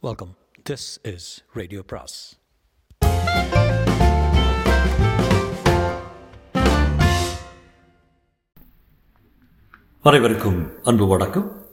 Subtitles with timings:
[0.00, 0.36] Welcome
[0.70, 2.38] this is radio bros
[10.00, 11.66] அனைவருக்கும் அன்பு வணக்கம்.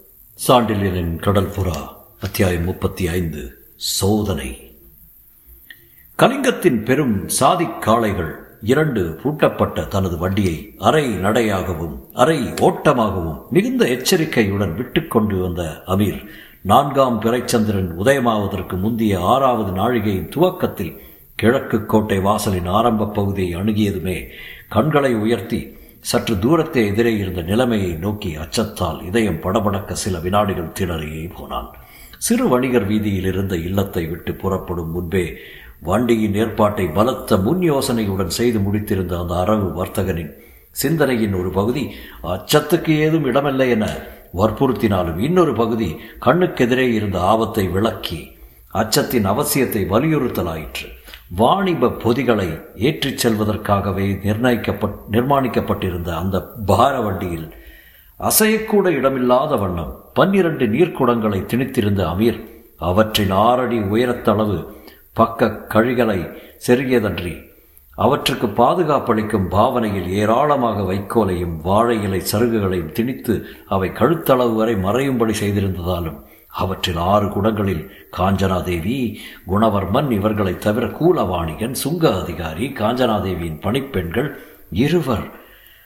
[0.48, 1.88] சாண்டிலியனின் கடல் புறா
[2.20, 4.80] அத்தியாயம் முப்பத்தி ஐந்து சோதனை.
[6.16, 15.38] கலிங்கத்தின் பெரும் சாதி காளைகள் இரண்டு பூட்டப்பட்ட தனது வண்டியை அரை நடையாகவும் அரை ஓட்டமாகவும் மிகுந்த எச்சரிக்கையுடன் விட்டுக்கொண்டு
[15.38, 16.30] வந்த அமீர்
[16.66, 20.94] நான்காம் பிறைச்சந்திரன் உதயமாவதற்கு முந்தைய ஆறாவது நாழிகையின் துவக்கத்தில்
[21.36, 24.16] கிழக்கு கோட்டை வாசலின் ஆரம்ப பகுதியை அணுகியதுமே
[24.68, 25.60] கண்களை உயர்த்தி
[26.02, 31.70] சற்று தூரத்தே எதிரே இருந்த நிலைமையை நோக்கி அச்சத்தால் இதயம் படபடக்க சில வினாடிகள் திணறியே போனான்.
[32.18, 35.26] சிறு வணிகர் வீதியில் இருந்த இல்லத்தை விட்டு புறப்படும் முன்பே
[35.82, 40.34] வண்டியின் ஏற்பாட்டை பலத்த முன் யோசனையுடன் செய்து முடித்திருந்த அந்த அரபு வர்த்தகனின்
[40.72, 41.84] சிந்தனையின் ஒரு பகுதி
[42.24, 43.86] அச்சத்துக்கு ஏதும் இடமில்லை என
[44.36, 45.90] வற்புறுத்தினாலும் இன்னொரு பகுதி
[46.26, 48.20] கண்ணுக்கெதிரே இருந்த ஆபத்தை விளக்கி
[48.74, 50.88] அச்சத்தின் அவசியத்தை வலியுறுத்தலாயிற்று.
[51.36, 52.48] வாணிப பொதிகளை
[52.80, 57.48] ஏற்றிச் செல்வதற்காகவே நிர்ணயிக்கப்பட் நிர்மாணிக்கப்பட்டிருந்த அந்த பார வண்டியில்
[58.20, 62.40] அசையக்கூட இடமில்லாத வண்ணம் பன்னிரண்டு நீர்க்குடங்களை திணித்திருந்த அமீர்
[62.82, 64.58] அவற்றின் ஆறடி உயரத்தளவு
[65.14, 66.20] பக்க கழிகளை
[66.68, 67.34] செருகியதன்றி
[67.96, 76.98] அவற்றுக்கு பாதுகாப்பளிக்கும் பாவனையில் ஏராளமாக வைக்கோலையும் வாழை இலை சருகுகளையும் திணித்து அவை கழுத்தளவு வரை மறையும்படி செய்திருந்ததாலும் அவற்றில்
[76.98, 79.16] ஆறு குடங்களில் காஞ்சனாதேவி
[79.48, 84.30] குணவர்மன் இவர்களைத் தவிர கூலவாணிகன் சுங்க அதிகாரி காஞ்சனாதேவியின் பணிப்பெண்கள்
[84.72, 85.26] இருவர்.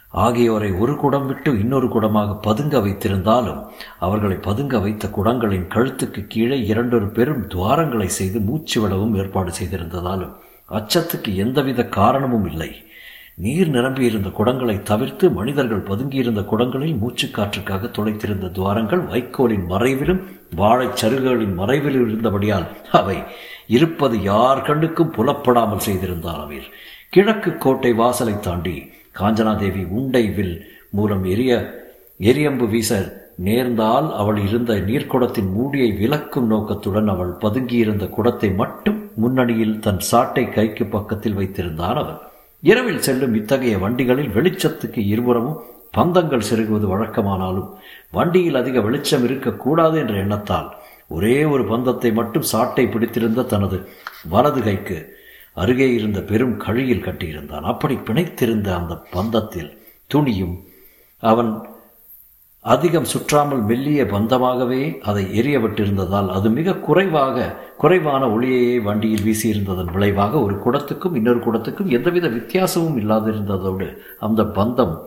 [0.10, 3.60] ஆகியோரை ஒரு குடம் விட்டு இன்னொரு குடமாக பதுங்க வைத்திருந்தாலும்
[4.00, 10.36] அவர்களை பதுங்க வைத்த குடங்களின் கழுத்துக்கு கீழே இரண்டொரு பெரும் துவாரங்களை செய்து மூச்சு விடவும் ஏற்பாடு செய்திருந்ததாலும்
[10.70, 12.72] அச்சத்துக்கு எந்தவித காரணமும் இல்லை.
[13.36, 20.22] நீர் நிரம்பியிருந்த குடங்களை தவிர்த்து மனிதர்கள் பதுங்கியிருந்த குடங்களில் மூச்சுக்காற்றுக்காக துளைத்திருந்த துவாரங்கள் வைக்கோலின் மறைவிலும்
[20.56, 23.18] வாழைச் சருகுகளின் மறைவிலும் இருந்தபடியால் அவை
[23.68, 26.68] இருப்பது யார் கண்ணுக்கும் புலப்படாமல் செய்திருந்தார் அவர்
[27.10, 28.76] கிழக்கு கோட்டை வாசலை தாண்டி
[29.20, 30.58] காஞ்சனாதேவி உண்டை வில்
[30.90, 31.54] மூலம் எரிய
[32.20, 32.92] எரியம்பு வீச
[33.46, 40.86] நேர்ந்தால் அவள் இருந்த நீர்க்குடத்தின் மூடியை விலக்கும் நோக்கத்துடன் அவள் பதுங்கியிருந்த குடத்தை மட்டும் முன்னணியில் தன் சாட்டை கைக்கு
[40.86, 42.20] பக்கத்தில் வைத்திருந்தான் அவன்.
[42.64, 45.60] இரவில் செல்லும் இத்தகைய வண்டிகளில் வெளிச்சத்துக்கு இருபுறமும்
[45.98, 47.70] பந்தங்கள் செருகுவது வழக்கமானாலும்
[48.12, 50.70] வண்டியில் அதிக வெளிச்சம் இருக்கக்கூடாது என்ற எண்ணத்தால்
[51.08, 53.78] ஒரே ஒரு பந்தத்தை மட்டும் சாட்டை பிடித்திருந்த தனது
[54.30, 54.98] வலது கைக்கு
[55.54, 57.66] அருகே இருந்த பெரும் கழியில் கட்டியிருந்தான்.
[57.72, 59.72] அப்படி பிணைத்திருந்த அந்த பந்தத்தில்
[60.14, 60.56] துணியும்
[61.24, 61.52] அவன்
[62.62, 70.56] அதிகம் சுற்றாமல் மெல்லிய பந்தமாகவே அதை எரியப்பட்டிருந்ததால் அது மிக குறைவாக குறைவான ஒளியையே வண்டியில் வீசியிருந்ததன் விளைவாக ஒரு
[70.56, 74.98] குடத்துக்கும் இன்னொரு குடத்துக்கும் எந்தவித வித்தியாசமும் இல்லாதிருந்ததோடு அந்த பந்தம்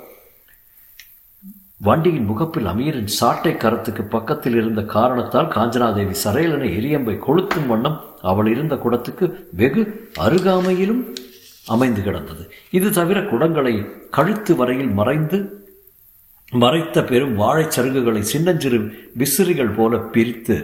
[1.78, 8.74] வண்டியின் முகப்பில் அமீரின் சாட்டை கரத்துக்கு பக்கத்தில் இருந்த காரணத்தால் காஞ்சனாதேவி சரையலனை எரியம்பை கொளுத்தும் வண்ணம் அவள் இருந்த
[8.74, 11.14] குடத்துக்கு வெகு அருகாமையிலும்
[11.66, 12.50] அமைந்து கிடந்தது.
[12.70, 13.74] இது தவிர குடங்களை
[14.10, 15.61] கழுத்து வரையில் மறைந்து
[16.52, 18.78] மறைத்த பெரும் வாழைச் சருகுகளை சின்னஞ்சிறு
[19.14, 20.56] விசிறிகள் போல பிரித்து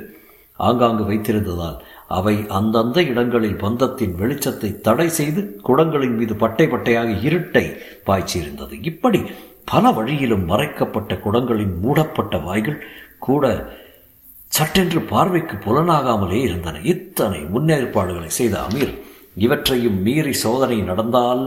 [0.59, 1.79] ஆங்காங்கு வைத்திருந்ததால்
[2.09, 7.65] அவை அந்தந்த இடங்களில் பந்தத்தின் வெளிச்சத்தை தடை செய்து குடங்களின் மீது பட்டை பட்டையாக இருட்டை
[8.07, 8.75] பாய்ச்சியிருந்தது.
[8.83, 9.21] இப்படி
[9.65, 12.85] பல வழியிலும் மறைக்கப்பட்ட குடங்களின் மூடப்பட்ட வாய்கள்
[13.19, 13.45] கூட
[14.49, 16.81] சட்டென்று பார்வைக்கு புலனாகாமலே இருந்தன.
[16.83, 18.95] இத்தனை முன்னேற்பாடுகளை செய்த அமீர்
[19.37, 21.43] இவற்றையும் மீறி சோதனை நடந்தால்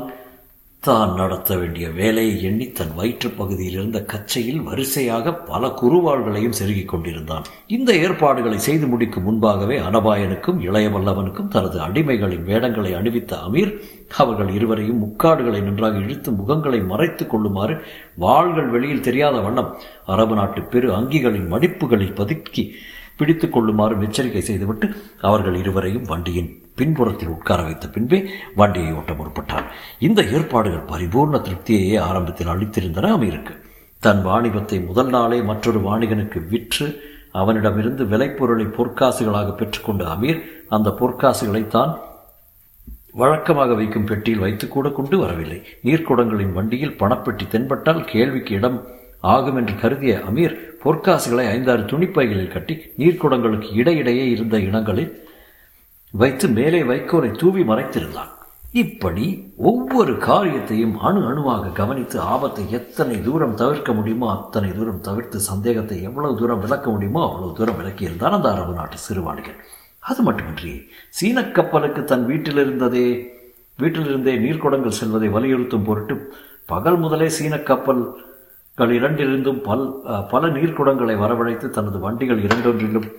[0.84, 7.44] தான் நடத்த வேண்டிய வேலையை எண்ணி தன் வயிற்று பகுதியில் இருந்த கச்சையில் வரிசையாக பல குருவாள்களையும் செருகிக் கொண்டிருந்தான்.
[7.68, 13.74] இந்த ஏற்பாடுகளை செய்து முடிக்கும் முன்பாகவே அனபாயனுக்கும் இளையவல்லவனுக்கும் தனது அடிமைகளின் வேடங்களை அணிவித்த அமீர்
[14.18, 17.78] அவர்கள் இருவரையும் முக்காடுகளை நன்றாக இழுத்து முகங்களை மறைத்துக் கொள்ளுமாறு
[18.18, 22.72] வாள்கள் வெளியில் தெரியாத வண்ணம் அரபு நாட்டு பெரு அங்கிகளின் மடிப்புகளில் பதுக்கி
[23.18, 24.90] பிடித்துக் கொள்ளுமாறு எச்சரிக்கை செய்துவிட்டு
[25.22, 28.20] அவர்கள் இருவரையும் வண்டியின் பின்புறத்தில் உட்கார வைத்த பின்பே
[28.56, 29.68] வண்டியை ஓட்ட முற்பட்டான்.
[30.00, 33.56] இந்த ஏற்பாடுகள் பரிபூர்ண திருப்தியையே ஆரம்பத்தில் அளித்திருந்தன அமீருக்கு.
[34.04, 36.88] தன் வாணிபத்தை முதல் நாளே மற்றொரு வாணிகனுக்கு விற்று
[37.32, 40.40] அவனிடமிருந்து விலைப்பொருளை பொற்காசுகளாக பெற்றுக்கொண்ட அமீர்
[40.76, 41.92] அந்த பொற்காசுகளை தான்
[43.22, 45.60] வழக்கமாக வைக்கும் பெட்டியில் வைத்து கூட கொண்டு வரவில்லை.
[45.86, 48.78] நீர்க்குடங்களின் வண்டியில் பணப்பெட்டி தென்பட்டால் கேள்விக்கு இடம்
[49.34, 55.12] ஆகும் என்று கருதிய அமீர் பொற்காசுகளை ஐந்தாறு துணிப்பைகளில் கட்டி நீர்க்குடங்களுக்கு இடையிடையே இருந்த இடங்களில்
[56.14, 58.32] வைத்து மேலே வைக்கோலை தூவி மறைத்திருந்தான்.
[58.82, 59.26] இப்படி
[59.70, 66.38] ஒவ்வொரு காரியத்தையும் அணு அணுவாக கவனித்து ஆபத்தை எத்தனை தூரம் தவிர்க்க முடியுமோ அத்தனை தூரம் தவிர்த்து சந்தேகத்தை எவ்வளவு
[66.42, 69.58] தூரம் விளக்க முடியுமோ அவ்வளவு தூரம் விளக்கியிருந்தான் அந்த அரபு நாட்டு சிறுவாணிகள்.
[70.04, 70.74] அது மட்டுமின்றி
[71.20, 73.08] சீனக் கப்பலுக்கு தன் வீட்டில் இருந்ததே
[73.80, 76.16] வீட்டிலிருந்தே நீர்க்குடங்கள் செல்வதை வலியுறுத்தும் பொருட்டு
[76.66, 79.86] பகல் முதலே சீனக் கப்பல்கள் இரண்டிலிருந்தும் பல்
[80.34, 83.10] பல நீர்க்குடங்களை வரவழைத்து தனது வண்டிகள் இரண்டொன்றிலும்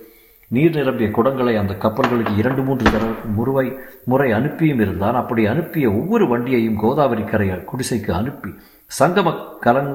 [0.47, 3.05] நீர் நிரம்பிய குடங்களை அந்த கப்பல்களுக்கு இரண்டு மூன்று தர
[3.35, 3.73] முறுவை
[4.05, 5.15] முறை அனுப்பியும் இருந்தான்.
[5.15, 8.49] அப்படி அனுப்பிய ஒவ்வொரு வண்டியையும் கோதாவரி கரைய குடிசைக்கு அனுப்பி
[8.99, 9.93] சங்கம கலங்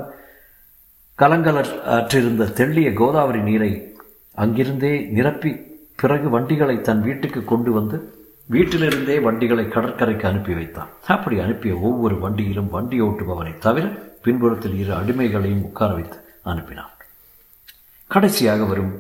[1.19, 3.97] கலங்கலற்றிருந்த தெள்ளிய கோதாவரி நீரை
[4.35, 5.53] அங்கிருந்தே நிரப்பி
[5.97, 8.13] பிறகு வண்டிகளை தன் வீட்டுக்கு கொண்டு வந்து
[8.51, 10.89] வீட்டிலிருந்தே வண்டிகளை கடற்கரைக்கு அனுப்பி வைத்தான்.
[11.07, 13.89] அப்படி அனுப்பிய ஒவ்வொரு வண்டியிலும் வண்டி ஓட்டுபவனை தவிர
[14.23, 16.93] பின்புறத்தில் இரு அடிமைகளையும் உட்கார வைத்து அனுப்பினான்.
[18.07, 18.95] கடைசியாக வரும்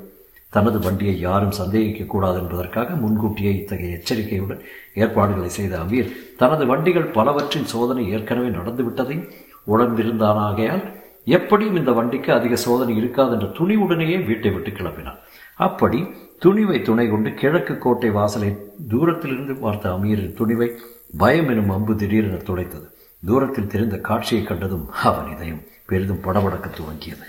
[0.52, 4.62] தனது வண்டியை யாரும் சந்தேகிக்க கூடாது என்பதற்காக முன்கூட்டியே இத்தகைய எச்சரிக்கையுடன்
[4.94, 9.28] ஏற்பாடுகளை செய்த அமீர் தனது வண்டிகள் பலவற்றின் சோதனை ஏற்கனவே நடந்துவிட்டதையும்
[9.66, 10.84] உணர்ந்திருந்தானாகையால்
[11.24, 15.18] எப்படியும் இந்த வண்டிக்கு அதிக சோதனை இருக்காது என்ற துணிவுடனேயே வீட்டை விட்டு கிளப்பினான்
[15.60, 15.98] அப்படி
[16.44, 18.50] துணிவை துணை கொண்டு கிழக்கு கோட்டை வாசலை
[18.88, 20.68] தூரத்திலிருந்து பார்த்த அமீரின் துணிவை
[21.16, 22.86] பயம் எனும் அம்பு திடீரென துடைத்தது.
[23.22, 27.26] தூரத்தில் தெரிந்த காட்சியை கண்டதும் அவன் இதயம் பெரிதும் படபடக்க துவங்கியது.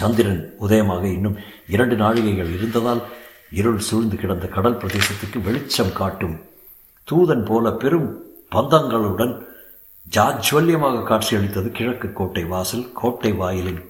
[0.00, 1.36] சந்திரன் உதயமாக இன்னும்
[1.74, 3.02] இரண்டு நாழிகைகள் இருந்ததால்
[3.58, 6.36] இருள் சூழ்ந்து கிடந்த கடல் பிரதேசத்துக்கு வெளிச்சம் காட்டும்.
[7.08, 8.08] தூதன் போல பெரும்
[8.52, 9.34] பந்தங்களுடன்
[10.06, 13.80] ஜாஜ்வல்யமாக காட்சியளித்தது கிழக்கு கோட்டை வாசல் கோட்டை வாயிலின்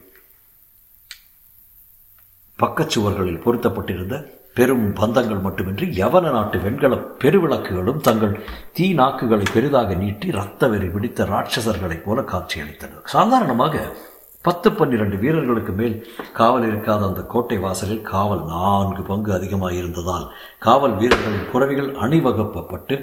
[2.58, 4.14] பக்கச்சுவர்களில் பொருத்தப்பட்டிருந்த
[4.56, 8.32] பெரும் பந்தங்கள் மட்டுமின்றி யவன நாட்டு வெண்கல பெருவிளக்குகளும் தங்கள்
[8.76, 13.74] தீ நாக்குகளை பெரிதாக நீட்டி ரத்த வெறி பிடித்த ராட்சசர்களைப் போல காட்சியளித்தனர் சாதாரணமாக
[14.48, 15.96] பத்து பன்னிரண்டு வீரர்களுக்கு மேல்
[16.38, 20.26] காவல் இருக்காத அந்த கோட்டை வாசலில் காவல் நான்கு பங்கு அதிகமாக இருந்ததால்
[20.66, 22.96] காவல் வீரர்களின் குறவிகள் அணிவகுப்பப்பட்டு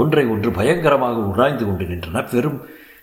[0.00, 2.24] ஒன்றை ஒன்று பயங்கரமாக உராய்ந்து கொண்டு நின்றன.
[2.34, 2.58] வெறும்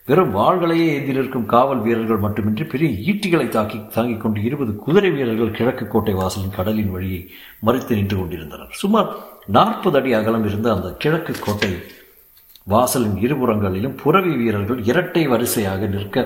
[0.10, 5.86] வெறும் வாள்களையே எதிரிருக்கும் காவல் வீரர்கள் மட்டுமின்றி பெரிய ஈட்டிகளை தாக்கி தாங்கிக் கொண்டு இருபது குதிரை வீரர்கள் கிழக்கு
[5.88, 7.22] கோட்டை வாசலின் கடலின் வழியை
[7.66, 8.72] மறித்து நின்று கொண்டிருந்தனர்.
[8.82, 9.10] சுமார்
[9.58, 11.72] நாற்பது அடி அகலம் இருந்த அந்த கிழக்கு கோட்டை
[12.74, 16.18] வாசலின் இருபுறங்களிலும் புறவி வீரர்கள் இரட்டை வரிசையாக நிற்க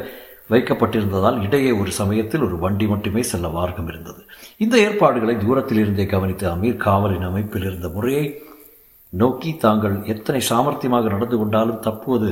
[0.54, 4.22] வைக்கப்பட்டிருந்ததால் இடையே ஒரு சமயத்தில் ஒரு வண்டி மட்டுமே செல்ல மார்க்கம் இருந்தது.
[4.58, 8.26] இந்த ஏற்பாடுகளை தூரத்தில் இருந்தே கவனித்த அமீர் காவலின் அமைப்பில் இருந்த முறையை
[9.14, 12.30] நோக்கி தாங்கள் எத்தனை சாமர்த்தியமாக நடந்து கொண்டாலும் தப்புவது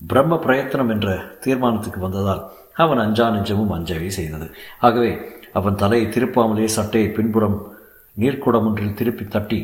[0.00, 1.08] பிரம்ம பிரயத்தனம் என்ற
[1.44, 2.42] தீர்மானத்துக்கு வந்ததால்
[2.82, 4.46] அவன் அஞ்சா நெஞ்சமும் அஞ்சவே செய்தது.
[4.86, 5.10] ஆகவே
[5.58, 7.58] அவன் தலையை திருப்பாமலே சட்டையை பின்புறம்
[8.16, 9.60] நீர்க்குடம் ஒன்றில் திருப்பி தட்டி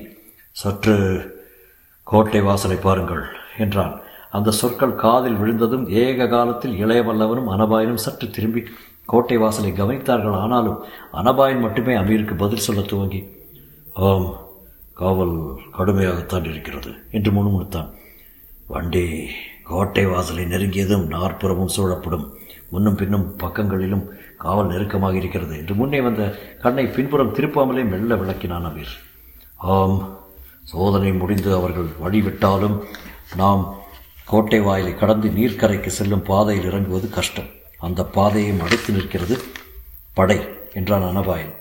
[0.56, 0.96] சற்று
[2.06, 3.24] கோட்டை வாசலை பாருங்கள்
[3.64, 3.94] என்றான்.
[4.36, 8.62] அந்த சொற்கள் காதில் விழுந்ததும் ஏக காலத்தில் இளையவல்லவனும் அனபாயனும் சற்று திரும்பி
[9.06, 10.36] கோட்டை வாசலை கவனித்தார்கள்.
[10.42, 10.80] ஆனாலும்
[11.20, 13.20] அனபாயன் மட்டுமே அமீருக்கு பதில் சொல்ல துவங்கி
[14.08, 14.28] ஆம்
[15.00, 15.36] காவல்
[15.76, 17.88] கடுமையாகத்தான் இருக்கிறது என்று முணுமுணுத்தான்.
[18.66, 19.04] வண்டி
[19.70, 22.26] கோட்டை வாசலை நெருங்கியதும் நாற்புறமும் சூழப்படும்.
[22.72, 24.04] முன்னும் பின்னும் பக்கங்களிலும்
[24.44, 26.22] காவல் நெருக்கமாக இருக்கிறது என்று முன்னே வந்த
[26.62, 28.94] கண்ணை பின்புறம் திருப்பாமலே மெல்ல விளக்கினான் அமீர்.
[29.74, 29.98] ஆம்
[30.72, 32.76] சோதனை முடிந்து அவர்கள் வழிவிட்டாலும்
[33.40, 33.62] நாம்
[34.30, 37.46] கோட்டை வாயிலை கடந்து நீர்க்கரைக்கு செல்லும் பாதையில் இறங்குவது கஷ்டம்.
[37.78, 39.36] அந்த பாதையை அடைத்து நிற்கிறது
[40.14, 40.38] படை
[40.72, 41.54] என்றான் அனபாயன்.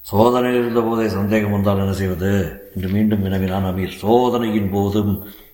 [0.00, 2.30] சோதனையில் இருந்தபோதே சந்தேகம் வந்தால் என்ன செய்வது?
[2.74, 3.98] என்று மீண்டும் வினவினான் அமீர்.
[4.00, 5.12] சோதனையின் போதும்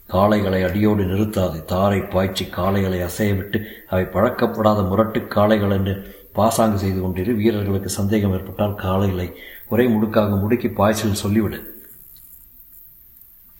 [0.08, 1.64] காளைகளை அடியோடு நிறுத்தாது.
[1.64, 5.94] தாரை பாய்ச்சி காளைகளை அசையவிட்டு அவை பழக்கப்படாத முரட்டு காளைகள் என்று
[6.32, 7.34] பாசாங்கு செய்து கொண்டிரு.
[7.34, 9.32] வீரர்களுக்கு சந்தேகம் ஏற்பட்டால் காளைகளை
[9.68, 11.60] ஒரே முடுக்காக முடுக்கி பாய்ச்சல் சொல்லிவிடு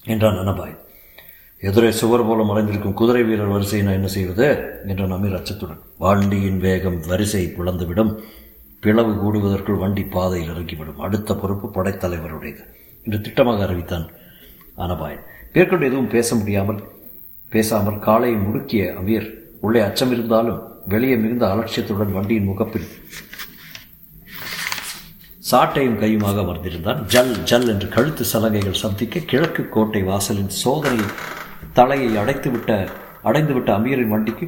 [0.05, 0.85] என்றான் அனபாய்
[1.63, 4.47] எதிரே சுவர் போல மறைந்திருக்கும் குதிரை வீரர் வரிசையை நான் என்ன செய்வது?
[4.87, 5.79] என்றான் அமீர் அச்சத்துடன்.
[5.99, 8.11] வண்டியின் வேகம் வரிசை பிளந்துவிடும்
[8.83, 10.99] பிளவு கூடுவதற்குள் வண்டி பாதையில் இறங்கிவிடும்.
[10.99, 12.63] அடுத்த பொறுப்பு படைத்தலைவருடையது.
[13.07, 14.07] என்று திட்டமாக அறிவித்தான்
[14.79, 16.81] அனபாயன் மேற்கொண்டு எதுவும் பேச முடியாமல்
[17.53, 19.27] பேசாமல் காலையை முடுக்கிய அமீர்
[19.61, 22.89] உள்ளே அச்சம் இருந்தாலும் வெளியே மிகுந்த அலட்சியத்துடன் வண்டியின் முகப்பில்
[25.51, 27.01] சாட்டையும் கையுமாக அமர்ந்திருந்தான்.
[27.05, 31.05] ஜல் ஜல் என்று கழுத்து சலங்கைகள் சந்திக்க கிழக்கு கோட்டை வாசலின் சோதனை
[31.79, 32.71] தலையை அடைத்துவிட்ட
[33.29, 34.47] அடைந்துவிட்ட அமீரின் வண்டிக்கு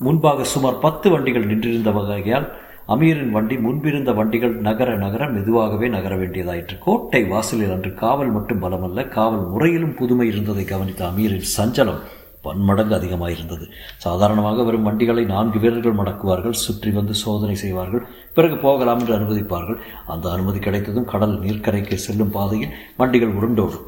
[0.00, 2.46] முன்பாக சுமார் பத்து வண்டிகள் நின்றிருந்த வகையால்
[2.94, 6.76] அமீரின் வண்டி முன்பிருந்த வண்டிகள் நகர நகர மெதுவாகவே நகர வேண்டியதாயிற்று.
[6.86, 12.02] கோட்டை வாசலில் அன்று காவல் மட்டும் பலமல்ல காவல் முறையிலும் புதுமை இருந்ததை கவனித்த அமீரின் சஞ்சலம்
[12.46, 13.64] பன்மடங்கு அதிகமாயிருந்தது.
[14.04, 18.06] சாதாரணமாக வரும் வண்டிகளை நான்கு வீரர்கள் மடக்குவார்கள் சுற்றி வந்து சோதனை செய்வார்கள்
[18.36, 19.80] பிறகு போகலாம் என்று அனுமதிப்பார்கள்.
[20.14, 23.86] அந்த அனுமதி கிடைத்ததும் கடல் நீர்க்கரைக்கு செல்லும் பாதையில் வண்டிகள் உருண்டோடும்.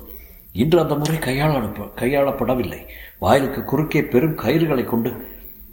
[0.62, 1.52] இன்று அந்த முறை கையாள
[2.00, 2.80] கையாளப்படவில்லை.
[3.18, 5.10] வாயிலுக்கு குறுக்கே பெரும் கயிறுகளை கொண்டு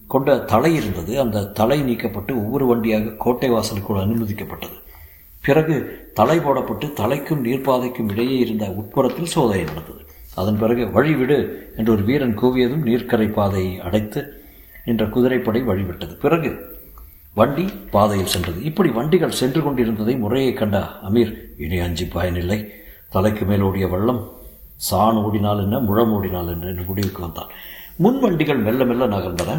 [0.07, 1.19] கொண்ட தலை இருந்தது.
[1.19, 4.77] அந்த தலை நீக்கப்பட்டு ஒவ்வொரு வண்டியாக கோட்டை வாசலுக்குள் அனுமதிக்கப்பட்டது.
[5.41, 5.75] பிறகு
[6.13, 10.01] தலை போடப்பட்டு தலைக்கும் நீர்ப்பாதைக்கும் இடையே இருந்த உட்புறத்தில் சோதனை நடந்தது.
[10.35, 11.37] அதன் பிறகு வழிவிடு
[11.77, 14.21] என்று ஒரு வீரன் கூவியதும் நீர்க்கரை பாதையை அடைத்து
[14.85, 16.51] நின்ற குதிரைப்படை வழிவிட்டது பிறகு
[17.33, 18.63] வண்டி பாதையில் சென்றது.
[18.63, 20.77] இப்படி வண்டிகள் சென்று கொண்டிருந்ததை முறையை கண்ட
[21.09, 22.59] அமீர் இனி அஞ்சு பயனில்லை.
[23.09, 24.21] தலைக்கு மேலோடிய வள்ளம்
[24.89, 27.51] சாண் ஓடினால் என்ன முழம் ஓடினால் என்ன என்று முடிவுக்கு வந்தான்
[27.97, 29.51] முன் வண்டிகள் மெல்ல மெல்ல நகர்ந்தன.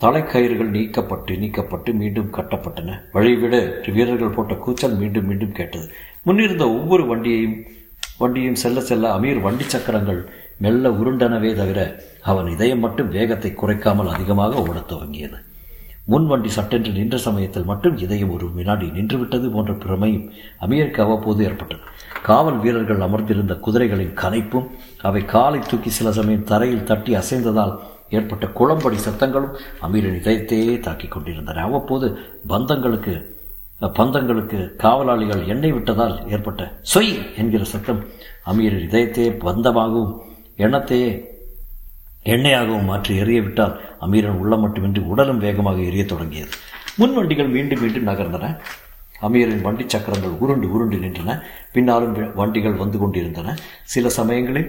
[0.00, 2.96] தலைக்கயிறுகள் நீக்கப்பட்டு நீக்கப்பட்டு மீண்டும் கட்டப்பட்டன.
[3.14, 3.56] வழிவிட
[3.92, 5.86] வீரர்கள் போட்ட கூச்சல் மீண்டும் மீண்டும் கேட்டது.
[6.22, 7.56] முன்னிருந்த ஒவ்வொரு வண்டியையும்
[8.18, 10.20] வண்டியும் செல்ல செல்ல அமீர் வண்டி சக்கரங்கள்
[10.58, 11.80] மெல்ல உருண்டனவே தவிர
[12.22, 15.38] அவன் இதயம் மட்டும் வேகத்தை குறைக்காமல் அதிகமாக ஓடத் துவங்கியது.
[16.10, 20.24] முன் வண்டி சட்டென்று நின்ற சமயத்தில் மட்டும் இதயம் ஒரு வினாடி நின்றுவிட்டது போன்ற பிரமையும்
[20.64, 21.82] அமீருக்கு அவ்வப்போது ஏற்பட்டது.
[22.28, 24.66] காவல் வீரர்கள் அமர்ந்திருந்த குதிரைகளின் கனைப்பும்
[25.08, 27.74] அவை காலை தூக்கி சில சமயம் தரையில் தட்டி அசைந்ததால்
[28.16, 29.54] ஏற்பட்ட குளம்படி சத்தங்களும்
[29.86, 31.62] அமீரின் இதயத்தையே தாக்கிக் கொண்டிருந்தன.
[31.62, 32.08] அவ்வப்போது
[32.48, 33.14] பந்தங்களுக்கு
[33.98, 38.02] பந்தங்களுக்கு காவலாளிகள் எண்ணெய் விட்டதால் ஏற்பட்ட சொய் என்கிற சத்தம்
[38.50, 40.12] அமீரின் இதயத்தையே பந்தமாகவும்
[40.56, 41.10] எண்ணத்தையே
[42.24, 46.50] எண்ணெயாகவும் மாற்றி எறியவிட்டால் அமீரன் உள்ளம் மட்டுமின்றி உடலும் வேகமாக எரியத் தொடங்கியது.
[46.96, 48.58] முன் வண்டிகள் மீண்டும் மீண்டும் நகர்ந்தன.
[49.22, 51.40] அமீரின் வண்டி சக்கரங்கள் உருண்டு உருண்டு நின்றன.
[51.72, 53.56] பின்னாலும் வண்டிகள் வந்து கொண்டிருந்தன.
[53.84, 54.68] சில சமயங்களில்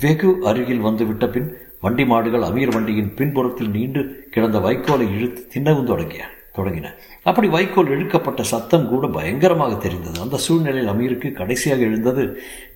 [0.00, 6.28] வெகு அருகில் வந்துவிட்ட பின் வண்டி மாடுகள் அமீர் வண்டியின் பின்புறத்தில் நீண்டு கிடந்த வைக்கோலை இழுத்து தின்னவும் தொடங்கிய.
[6.56, 6.88] தொடங்கின.
[7.22, 10.20] அப்படி வைக்கோல் இழுக்கப்பட்ட சத்தம் கூட பயங்கரமாக தெரிந்தது.
[10.20, 12.24] அந்த சூழ்நிலையில் அமீருக்கு கடைசியாக எழுந்தது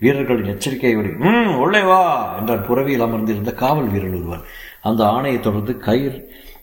[0.01, 2.01] வீரர்களின் எச்சரிக்கையோடு ம் உள்ளே வா
[2.39, 2.67] என்றான்.
[2.69, 4.45] புறவியில் அமர்ந்திருந்த காவல் வீரர் ஒருவர்.
[4.83, 6.19] அந்த ஆணையை தொடர்ந்து கயிறு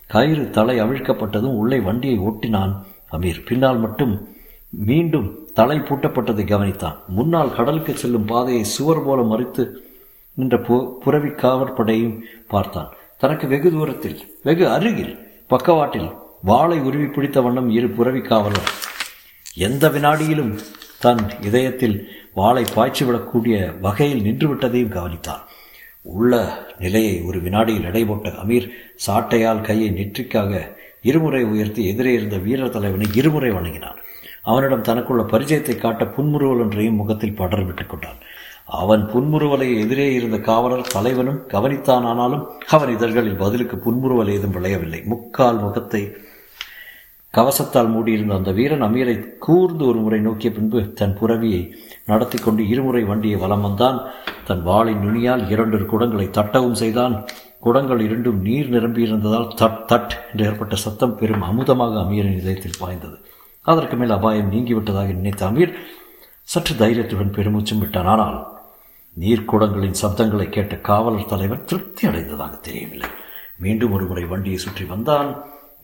[0.06, 2.72] கயிறு தலை அவிழ்க்கப்பட்டதும் உள்ளே வண்டியை ஓட்டினான்
[3.12, 3.40] அமீர்.
[3.48, 4.14] பின்னால் மட்டும்
[4.70, 6.96] மீண்டும் தலை பூட்டப்பட்டதை கவனித்தான்.
[7.06, 9.64] முன்னால் கடலுக்கு செல்லும் பாதையை சுவர் போல மறித்து
[10.34, 12.16] நின்ற பு புறவி காவற்படையும்
[12.48, 12.90] பார்த்தான்.
[13.18, 15.14] தனக்கு வெகு தூரத்தில் வெகு அருகில்
[15.46, 16.08] பக்கவாட்டில்
[16.44, 18.70] வாளை உருவி பிடித்த வண்ணம் இரு புறவி காவலர்.
[19.54, 20.58] எந்த வினாடியிலும்
[20.98, 25.42] தன் இதயத்தில் வாளை பாய்ச்சிவிடக்கூடிய வகையில் நின்றுவிட்டதையும் கவனித்தான்
[26.02, 28.68] உள்ள நிலையை ஒரு வினாடியில் எடை போட்ட அமீர்
[29.06, 33.96] சாட்டையால் கையை நெற்றிக்காக இருமுறை உயர்த்தி எதிரே இருந்த வீரர் தலைவனை இருமுறை வணங்கினான்
[34.42, 38.16] அவனிடம் தனக்குள்ள பரிச்சயத்தை காட்ட புன்முறுவல் ஒன்றையும் முகத்தில் படர் விட்டுக் கொண்டான்.
[38.66, 45.02] அவன் புன்முறுவலை எதிரே இருந்த காவலர் தலைவனும் கவனித்தானானாலும் அவன் இதழ்களில் பதிலுக்கு புன்முறுவல் ஏதும் விளையவில்லை.
[45.04, 46.16] முக்கால் முகத்தை
[47.36, 49.14] கவசத்தால் மூடியிருந்த அந்த வீரன் அமீரை
[49.44, 51.62] கூர்ந்து ஒரு முறை நோக்கிய பின்பு தன் புறவியை
[52.10, 53.98] நடத்தி கொண்டு இருமுறை வண்டியை வலம் வந்தான்.
[54.48, 57.14] தன் வாளின் நுனியால் இரண்டு குடங்களை தட்டவும் செய்தான்.
[57.64, 63.16] குடங்கள் இரண்டும் நீர் நிரம்பியிருந்ததால் தட் தட் என்று ஏற்பட்ட சத்தம் பெரும் அமுதமாக அமீரின் இதயத்தில் பாய்ந்தது.
[63.62, 65.72] அதற்கு மேல் அபாயம் நீங்கிவிட்டதாக நினைத்த அமீர்
[66.48, 68.10] சற்று தைரியத்துடன் பெருமூச்சும் விட்டான்.
[68.14, 68.38] ஆனால்
[69.16, 73.10] நீர்க்குடங்களின் சப்தங்களை கேட்ட காவலர் தலைவர் திருப்தி அடைந்ததாக தெரியவில்லை.
[73.64, 75.30] மீண்டும் ஒரு முறை வண்டியை சுற்றி வந்தான்.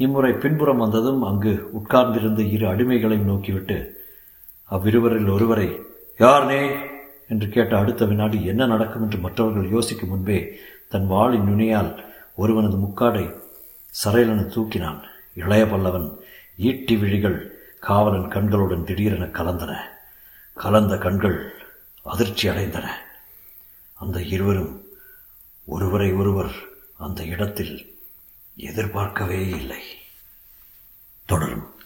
[0.01, 4.05] இம்முறை பின்புறம் வந்ததும் அங்கு உட்கார்ந்திருந்த இரு அடிமைகளையும் நோக்கிவிட்டு
[4.71, 5.81] அவ்விருவரில் ஒருவரை
[6.19, 6.77] யார் நே
[7.29, 9.03] என்று கேட்ட அடுத்த வினாடி என்ன நடக்கும்?
[9.03, 12.05] என்று மற்றவர்கள் யோசிக்கும் முன்பே தன் வாளின் நுனியால்
[12.39, 13.35] ஒருவனது முக்காடை
[14.05, 15.01] சரையலன தூக்கினான்.
[15.35, 16.19] இளைய பல்லவன்
[16.57, 17.39] ஈட்டி விழிகள்
[17.81, 19.77] காவலன் கண்களுடன் திடீரென கலந்தன.
[20.55, 21.53] கலந்த கண்கள்
[22.03, 22.87] அதிர்ச்சி அடைந்தன.
[23.95, 24.83] அந்த இருவரும்
[25.65, 26.53] ஒருவரை ஒருவர்
[26.99, 27.99] அந்த இடத்தில்
[28.61, 29.83] எதிர்பார்க்கவே இல்லை.
[31.27, 31.80] தொடரும்.